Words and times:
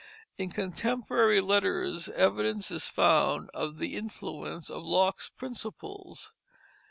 In 0.35 0.49
contemporary 0.49 1.41
letters 1.41 2.09
evidence 2.09 2.71
is 2.71 2.87
found 2.89 3.51
of 3.53 3.77
the 3.77 3.95
influence 3.95 4.67
of 4.71 4.81
Locke's 4.83 5.29
principles. 5.29 6.31